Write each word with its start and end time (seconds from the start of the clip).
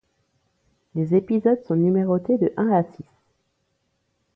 Les 0.95 1.13
épisodes 1.13 1.61
sont 1.67 1.75
numérotés 1.75 2.39
de 2.39 2.51
un 2.57 2.71
à 2.71 2.81
six. 2.83 3.05